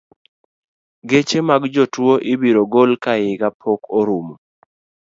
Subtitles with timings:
[1.09, 4.35] Geche mag jotuo ibiro gol ka higa pok orumo.